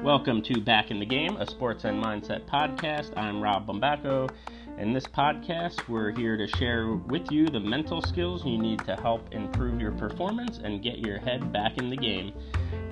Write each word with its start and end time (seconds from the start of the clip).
Welcome 0.00 0.42
to 0.42 0.60
Back 0.60 0.92
in 0.92 1.00
the 1.00 1.06
Game, 1.06 1.36
a 1.38 1.46
sports 1.46 1.82
and 1.82 2.00
mindset 2.00 2.46
podcast. 2.46 3.16
I'm 3.16 3.42
Rob 3.42 3.66
Bombacco. 3.66 4.30
In 4.78 4.92
this 4.92 5.06
podcast, 5.08 5.88
we're 5.88 6.12
here 6.12 6.36
to 6.36 6.46
share 6.46 6.92
with 6.94 7.32
you 7.32 7.48
the 7.48 7.58
mental 7.58 8.00
skills 8.00 8.46
you 8.46 8.58
need 8.58 8.84
to 8.84 8.94
help 8.94 9.34
improve 9.34 9.80
your 9.80 9.90
performance 9.90 10.60
and 10.62 10.80
get 10.84 10.98
your 10.98 11.18
head 11.18 11.52
back 11.52 11.76
in 11.78 11.90
the 11.90 11.96
game. 11.96 12.32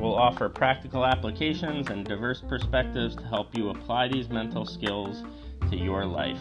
We'll 0.00 0.16
offer 0.16 0.48
practical 0.48 1.06
applications 1.06 1.90
and 1.90 2.04
diverse 2.04 2.40
perspectives 2.40 3.14
to 3.14 3.22
help 3.22 3.56
you 3.56 3.70
apply 3.70 4.08
these 4.08 4.29
mental 4.29 4.66
skills 4.66 5.22
to 5.70 5.76
your 5.76 6.04
life. 6.04 6.40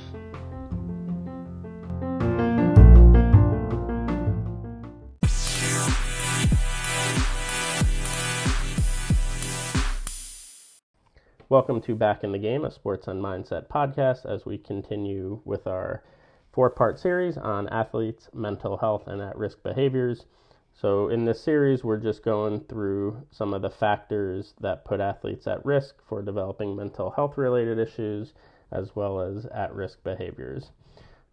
Welcome 11.50 11.80
to 11.84 11.96
Back 11.96 12.26
in 12.26 12.34
the 12.34 12.40
Game, 12.40 12.66
a 12.66 12.72
sports 12.72 13.08
and 13.08 13.24
mindset 13.24 13.70
podcast, 13.70 14.26
as 14.26 14.46
we 14.46 14.58
continue 14.58 15.40
with 15.46 15.66
our 15.66 16.04
four 16.52 16.70
part 16.70 17.00
series 17.00 17.38
on 17.38 17.70
athletes, 17.70 18.28
mental 18.34 18.76
health, 18.76 19.08
and 19.08 19.22
at 19.22 19.38
risk 19.38 19.64
behaviors. 19.64 20.26
So, 20.74 21.08
in 21.08 21.24
this 21.24 21.40
series, 21.40 21.86
we're 21.86 22.02
just 22.02 22.22
going 22.22 22.66
through 22.66 23.26
some 23.32 23.54
of 23.54 23.62
the 23.62 23.70
factors 23.70 24.56
that 24.60 24.84
put 24.84 25.00
athletes 25.00 25.48
at 25.48 25.66
risk 25.66 25.96
for 26.06 26.22
developing 26.22 26.76
mental 26.76 27.12
health 27.12 27.38
related 27.38 27.80
issues 27.80 28.34
as 28.70 28.94
well 28.94 29.22
as 29.22 29.46
at 29.46 29.74
risk 29.74 30.04
behaviors. 30.04 30.72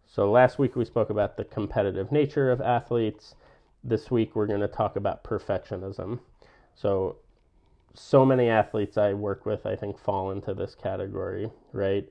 So, 0.05 0.31
last 0.31 0.57
week 0.57 0.77
we 0.77 0.85
spoke 0.85 1.09
about 1.09 1.35
the 1.35 1.43
competitive 1.43 2.09
nature 2.09 2.51
of 2.51 2.61
athletes. 2.61 3.35
This 3.83 4.09
week 4.09 4.33
we're 4.33 4.47
going 4.47 4.61
to 4.61 4.69
talk 4.69 4.95
about 4.95 5.25
perfectionism. 5.25 6.21
So, 6.73 7.17
so 7.95 8.25
many 8.25 8.49
athletes 8.49 8.97
I 8.97 9.13
work 9.13 9.45
with, 9.45 9.65
I 9.65 9.75
think, 9.75 9.97
fall 9.97 10.31
into 10.31 10.53
this 10.53 10.75
category, 10.75 11.49
right? 11.71 12.07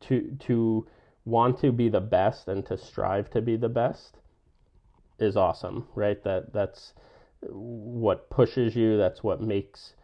To 0.00 0.36
to 0.40 0.86
want 1.24 1.58
to 1.60 1.72
be 1.72 1.88
the 1.88 2.00
best 2.00 2.48
and 2.48 2.64
to 2.66 2.76
strive 2.76 3.30
to 3.30 3.42
be 3.42 3.56
the 3.56 3.68
best 3.68 4.16
is 5.18 5.36
awesome, 5.36 5.86
right? 5.94 6.22
That 6.24 6.52
that's 6.52 6.94
what 7.42 8.30
pushes 8.30 8.76
you. 8.76 8.96
That's 8.96 9.22
what 9.22 9.40
makes 9.40 9.94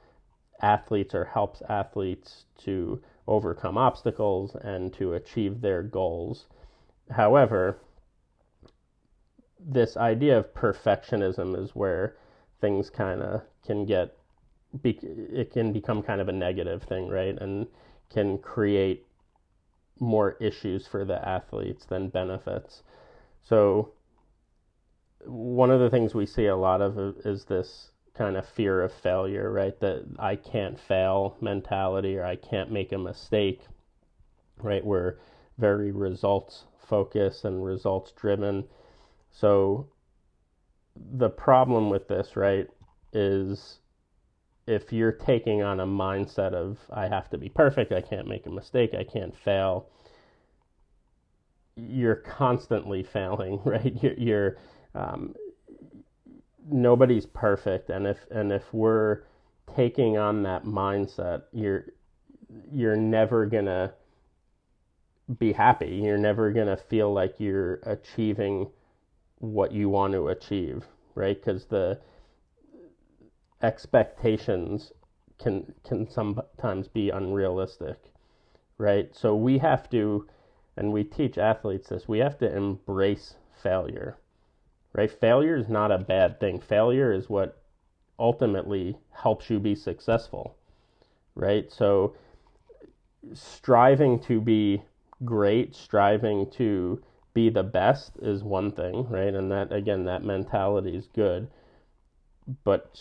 athletes 0.60 1.14
or 1.14 1.24
helps 1.24 1.62
athletes 1.68 2.44
to 2.58 3.02
overcome 3.26 3.76
obstacles 3.76 4.56
and 4.62 4.92
to 4.94 5.14
achieve 5.14 5.60
their 5.60 5.82
goals. 5.82 6.46
However, 7.10 7.78
this 9.58 9.96
idea 9.96 10.38
of 10.38 10.54
perfectionism 10.54 11.60
is 11.62 11.74
where 11.74 12.16
things 12.60 12.90
kind 12.90 13.20
of 13.22 13.42
can 13.64 13.84
get 13.84 14.15
be, 14.82 14.98
it 15.02 15.52
can 15.52 15.72
become 15.72 16.02
kind 16.02 16.20
of 16.20 16.28
a 16.28 16.32
negative 16.32 16.82
thing, 16.82 17.08
right? 17.08 17.36
And 17.40 17.66
can 18.10 18.38
create 18.38 19.06
more 19.98 20.36
issues 20.40 20.86
for 20.86 21.04
the 21.04 21.26
athletes 21.26 21.86
than 21.86 22.08
benefits. 22.08 22.82
So, 23.42 23.92
one 25.24 25.70
of 25.70 25.80
the 25.80 25.90
things 25.90 26.14
we 26.14 26.26
see 26.26 26.46
a 26.46 26.56
lot 26.56 26.80
of 26.80 26.98
is 27.24 27.44
this 27.46 27.90
kind 28.14 28.36
of 28.36 28.48
fear 28.48 28.82
of 28.82 28.92
failure, 28.92 29.50
right? 29.50 29.78
That 29.80 30.04
I 30.18 30.36
can't 30.36 30.78
fail 30.78 31.36
mentality 31.40 32.16
or 32.16 32.24
I 32.24 32.36
can't 32.36 32.70
make 32.70 32.92
a 32.92 32.98
mistake, 32.98 33.60
right? 34.58 34.84
We're 34.84 35.18
very 35.58 35.90
results 35.90 36.64
focused 36.88 37.44
and 37.44 37.64
results 37.64 38.12
driven. 38.12 38.64
So, 39.30 39.88
the 40.96 41.28
problem 41.28 41.90
with 41.90 42.08
this, 42.08 42.36
right, 42.36 42.68
is 43.12 43.80
if 44.66 44.92
you're 44.92 45.12
taking 45.12 45.62
on 45.62 45.80
a 45.80 45.86
mindset 45.86 46.52
of 46.52 46.78
I 46.90 47.08
have 47.08 47.30
to 47.30 47.38
be 47.38 47.48
perfect, 47.48 47.92
I 47.92 48.00
can't 48.00 48.26
make 48.26 48.46
a 48.46 48.50
mistake, 48.50 48.94
I 48.94 49.04
can't 49.04 49.36
fail, 49.36 49.88
you're 51.76 52.16
constantly 52.16 53.02
failing, 53.02 53.60
right? 53.64 53.94
You're, 54.02 54.14
you're 54.14 54.56
um, 54.94 55.34
nobody's 56.70 57.26
perfect, 57.26 57.90
and 57.90 58.06
if 58.06 58.26
and 58.30 58.52
if 58.52 58.72
we're 58.72 59.22
taking 59.74 60.16
on 60.16 60.42
that 60.44 60.64
mindset, 60.64 61.42
you're 61.52 61.86
you're 62.72 62.96
never 62.96 63.46
gonna 63.46 63.92
be 65.38 65.52
happy. 65.52 66.00
You're 66.02 66.18
never 66.18 66.50
gonna 66.52 66.76
feel 66.76 67.12
like 67.12 67.34
you're 67.38 67.80
achieving 67.84 68.68
what 69.38 69.72
you 69.72 69.88
want 69.88 70.14
to 70.14 70.28
achieve, 70.28 70.84
right? 71.14 71.36
Because 71.36 71.66
the 71.66 72.00
expectations 73.62 74.92
can 75.38 75.74
can 75.84 76.08
sometimes 76.08 76.88
be 76.88 77.10
unrealistic, 77.10 78.12
right? 78.78 79.14
So 79.14 79.34
we 79.34 79.58
have 79.58 79.88
to, 79.90 80.26
and 80.76 80.92
we 80.92 81.04
teach 81.04 81.38
athletes 81.38 81.88
this. 81.88 82.08
We 82.08 82.18
have 82.18 82.38
to 82.38 82.56
embrace 82.56 83.36
failure, 83.62 84.18
right? 84.92 85.10
Failure 85.10 85.56
is 85.56 85.68
not 85.68 85.92
a 85.92 85.98
bad 85.98 86.40
thing. 86.40 86.60
Failure 86.60 87.12
is 87.12 87.28
what 87.28 87.62
ultimately 88.18 88.96
helps 89.12 89.50
you 89.50 89.58
be 89.58 89.74
successful, 89.74 90.56
right? 91.34 91.70
So 91.70 92.14
striving 93.34 94.18
to 94.20 94.40
be 94.40 94.82
great, 95.24 95.74
striving 95.74 96.50
to 96.52 97.02
be 97.34 97.50
the 97.50 97.62
best 97.62 98.12
is 98.22 98.42
one 98.42 98.72
thing, 98.72 99.06
right? 99.08 99.34
And 99.34 99.50
that 99.52 99.72
again, 99.72 100.04
that 100.04 100.24
mentality 100.24 100.96
is 100.96 101.06
good, 101.08 101.48
but 102.64 102.98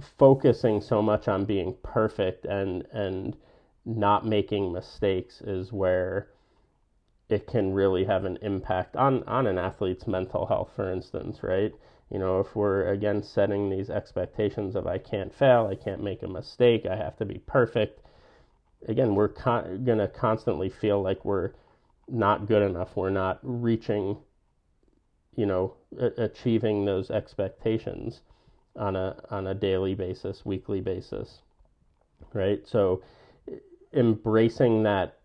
focusing 0.00 0.80
so 0.80 1.02
much 1.02 1.28
on 1.28 1.44
being 1.44 1.74
perfect 1.82 2.44
and 2.46 2.86
and 2.92 3.36
not 3.84 4.24
making 4.24 4.72
mistakes 4.72 5.40
is 5.42 5.72
where 5.72 6.28
it 7.28 7.46
can 7.46 7.72
really 7.72 8.04
have 8.04 8.24
an 8.24 8.38
impact 8.42 8.96
on 8.96 9.22
on 9.24 9.46
an 9.46 9.58
athlete's 9.58 10.06
mental 10.06 10.46
health 10.46 10.70
for 10.74 10.90
instance 10.90 11.42
right? 11.42 11.74
You 12.10 12.18
know 12.18 12.40
if 12.40 12.54
we're 12.54 12.88
again 12.88 13.22
setting 13.22 13.70
these 13.70 13.90
expectations 13.90 14.74
of 14.76 14.86
i 14.86 14.98
can't 14.98 15.34
fail 15.34 15.66
i 15.66 15.74
can't 15.74 16.02
make 16.02 16.22
a 16.22 16.28
mistake 16.28 16.84
i 16.86 16.96
have 16.96 17.16
to 17.16 17.24
be 17.24 17.38
perfect 17.46 18.00
again 18.86 19.14
we're 19.14 19.28
con- 19.28 19.84
going 19.84 19.98
to 19.98 20.08
constantly 20.08 20.68
feel 20.68 21.00
like 21.02 21.24
we're 21.24 21.52
not 22.08 22.46
good 22.46 22.62
enough. 22.62 22.96
We're 22.96 23.10
not 23.10 23.38
reaching 23.42 24.18
you 25.34 25.46
know 25.46 25.74
a- 25.98 26.24
achieving 26.24 26.84
those 26.84 27.10
expectations 27.10 28.20
on 28.76 28.96
a 28.96 29.16
on 29.30 29.46
a 29.46 29.54
daily 29.54 29.94
basis, 29.94 30.44
weekly 30.44 30.80
basis. 30.80 31.42
Right? 32.32 32.66
So 32.66 33.02
embracing 33.92 34.82
that 34.84 35.18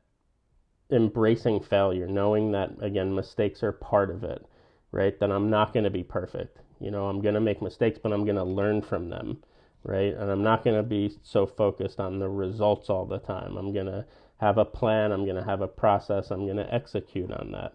embracing 0.91 1.59
failure, 1.61 2.07
knowing 2.07 2.51
that 2.51 2.71
again 2.81 3.13
mistakes 3.13 3.63
are 3.63 3.71
part 3.71 4.09
of 4.09 4.23
it, 4.23 4.45
right? 4.91 5.19
That 5.19 5.31
I'm 5.31 5.49
not 5.49 5.73
going 5.73 5.83
to 5.83 5.89
be 5.89 6.03
perfect. 6.03 6.59
You 6.79 6.91
know, 6.91 7.07
I'm 7.07 7.21
going 7.21 7.35
to 7.35 7.41
make 7.41 7.61
mistakes, 7.61 7.99
but 8.01 8.13
I'm 8.13 8.25
going 8.25 8.37
to 8.37 8.43
learn 8.43 8.81
from 8.81 9.09
them, 9.09 9.43
right? 9.83 10.13
And 10.13 10.29
I'm 10.29 10.43
not 10.43 10.63
going 10.63 10.77
to 10.77 10.83
be 10.83 11.13
so 11.23 11.45
focused 11.45 11.99
on 11.99 12.19
the 12.19 12.29
results 12.29 12.89
all 12.89 13.05
the 13.05 13.19
time. 13.19 13.57
I'm 13.57 13.73
going 13.73 13.87
to 13.87 14.05
have 14.39 14.57
a 14.57 14.65
plan, 14.65 15.11
I'm 15.11 15.25
going 15.25 15.35
to 15.35 15.43
have 15.43 15.61
a 15.61 15.67
process, 15.67 16.29
I'm 16.29 16.45
going 16.45 16.57
to 16.57 16.73
execute 16.73 17.31
on 17.31 17.51
that, 17.53 17.73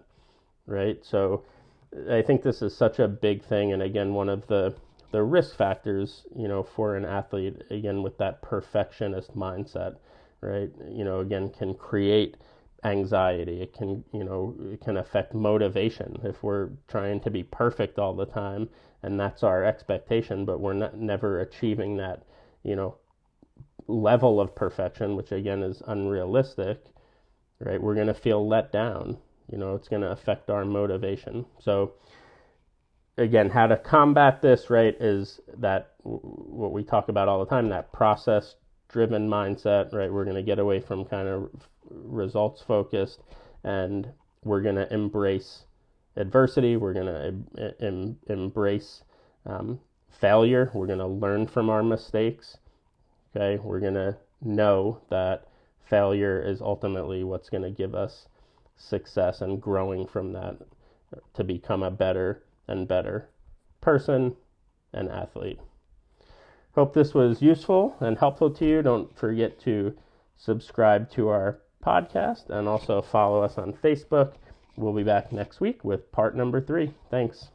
right? 0.66 1.04
So 1.04 1.44
I 2.10 2.22
think 2.22 2.42
this 2.42 2.62
is 2.62 2.74
such 2.74 2.98
a 2.98 3.08
big 3.08 3.44
thing 3.44 3.72
and 3.72 3.82
again 3.82 4.14
one 4.14 4.28
of 4.28 4.46
the 4.46 4.74
the 5.12 5.22
risk 5.22 5.56
factors, 5.56 6.26
you 6.34 6.48
know, 6.48 6.62
for 6.62 6.96
an 6.96 7.04
athlete, 7.04 7.62
again, 7.70 8.02
with 8.02 8.18
that 8.18 8.42
perfectionist 8.42 9.36
mindset, 9.36 9.96
right? 10.40 10.70
You 10.90 11.04
know, 11.04 11.20
again, 11.20 11.50
can 11.50 11.74
create 11.74 12.36
anxiety. 12.84 13.62
It 13.62 13.72
can, 13.72 14.04
you 14.12 14.24
know, 14.24 14.56
it 14.72 14.80
can 14.80 14.96
affect 14.96 15.34
motivation 15.34 16.20
if 16.24 16.42
we're 16.42 16.70
trying 16.88 17.20
to 17.20 17.30
be 17.30 17.44
perfect 17.44 17.98
all 17.98 18.14
the 18.14 18.26
time 18.26 18.69
and 19.02 19.19
that's 19.19 19.42
our 19.42 19.64
expectation, 19.64 20.44
but 20.44 20.60
we're 20.60 20.72
not 20.72 20.96
never 20.96 21.40
achieving 21.40 21.96
that, 21.96 22.22
you 22.62 22.76
know, 22.76 22.96
level 23.88 24.40
of 24.40 24.54
perfection, 24.54 25.16
which 25.16 25.32
again 25.32 25.62
is 25.62 25.82
unrealistic, 25.87 26.84
right? 27.58 27.82
We're 27.82 27.96
going 27.96 28.06
to 28.06 28.14
feel 28.14 28.46
let 28.46 28.70
down. 28.72 29.19
You 29.50 29.58
know, 29.58 29.75
it's 29.75 29.88
going 29.88 30.02
to 30.02 30.10
affect 30.12 30.50
our 30.50 30.64
motivation. 30.64 31.44
So, 31.58 31.94
again, 33.17 33.50
how 33.50 33.67
to 33.67 33.76
combat 33.76 34.43
this, 34.43 34.70
right, 34.70 34.97
is 35.00 35.41
that 35.59 35.94
what 36.03 36.73
we 36.73 36.82
talk 36.82 37.09
about 37.09 37.29
all 37.29 37.41
the 37.41 37.50
time 37.50 37.69
that 37.69 37.93
process 37.93 38.56
driven 38.88 39.29
mindset, 39.29 39.93
right? 39.93 40.12
We're 40.12 40.25
going 40.25 40.37
to 40.37 40.43
get 40.43 40.59
away 40.59 40.81
from 40.81 41.05
kind 41.05 41.29
of 41.29 41.50
results 41.91 42.62
focused 42.62 43.20
and 43.64 44.09
we're 44.44 44.62
going 44.62 44.76
to 44.76 44.93
embrace 44.93 45.64
adversity. 46.17 46.76
We're 46.76 46.93
going 46.93 47.06
to 47.06 47.75
em- 47.81 48.19
embrace 48.29 49.03
um, 49.47 49.81
failure. 50.09 50.70
We're 50.75 50.87
going 50.87 50.99
to 50.99 51.06
learn 51.06 51.47
from 51.47 51.70
our 51.70 51.82
mistakes. 51.82 52.59
Okay. 53.35 53.61
We're 53.62 53.81
going 53.81 53.94
to 53.94 54.17
know 54.43 55.00
that 55.11 55.47
failure 55.88 56.43
is 56.43 56.61
ultimately 56.61 57.25
what's 57.25 57.49
going 57.49 57.62
to 57.62 57.70
give 57.70 57.94
us 57.94 58.26
success 58.76 59.41
and 59.41 59.61
growing 59.61 60.06
from 60.06 60.32
that 60.32 60.56
to 61.35 61.44
become 61.44 61.82
a 61.82 61.91
better 61.91 62.43
and 62.69 62.88
better 62.88 63.29
person 63.81 64.37
and 64.93 65.09
athlete. 65.09 65.59
Hope 66.75 66.94
this 66.94 67.12
was 67.12 67.43
useful 67.43 67.97
and 68.00 68.19
helpful 68.19 68.50
to 68.50 68.64
you. 68.64 68.82
Don't 68.82 69.14
forget 69.17 69.61
to 69.61 69.94
subscribe 70.37 71.11
to 71.11 71.29
our 71.29 71.59
podcast 71.85 72.49
and 72.49 72.67
also 72.67 73.03
follow 73.03 73.43
us 73.43 73.59
on 73.59 73.73
Facebook. 73.73 74.35
We'll 74.76 74.94
be 74.94 75.03
back 75.03 75.32
next 75.32 75.61
week 75.61 75.85
with 75.85 76.11
part 76.12 76.35
number 76.35 76.61
three. 76.61 76.94
Thanks. 77.11 77.50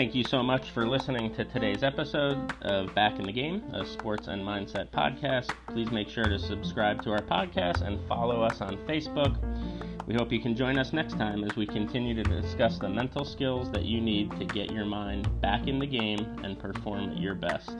Thank 0.00 0.14
you 0.14 0.24
so 0.24 0.42
much 0.42 0.70
for 0.70 0.88
listening 0.88 1.34
to 1.34 1.44
today's 1.44 1.82
episode 1.82 2.54
of 2.62 2.94
Back 2.94 3.18
in 3.18 3.26
the 3.26 3.32
Game, 3.32 3.62
a 3.74 3.84
sports 3.84 4.28
and 4.28 4.40
mindset 4.40 4.88
podcast. 4.88 5.50
Please 5.66 5.90
make 5.90 6.08
sure 6.08 6.24
to 6.24 6.38
subscribe 6.38 7.02
to 7.02 7.10
our 7.10 7.20
podcast 7.20 7.82
and 7.82 8.00
follow 8.08 8.40
us 8.40 8.62
on 8.62 8.78
Facebook. 8.86 9.36
We 10.06 10.14
hope 10.14 10.32
you 10.32 10.40
can 10.40 10.56
join 10.56 10.78
us 10.78 10.94
next 10.94 11.18
time 11.18 11.44
as 11.44 11.54
we 11.54 11.66
continue 11.66 12.14
to 12.14 12.22
discuss 12.22 12.78
the 12.78 12.88
mental 12.88 13.26
skills 13.26 13.70
that 13.72 13.84
you 13.84 14.00
need 14.00 14.30
to 14.38 14.46
get 14.46 14.72
your 14.72 14.86
mind 14.86 15.38
back 15.42 15.68
in 15.68 15.78
the 15.78 15.86
game 15.86 16.34
and 16.42 16.58
perform 16.58 17.10
at 17.10 17.18
your 17.18 17.34
best. 17.34 17.76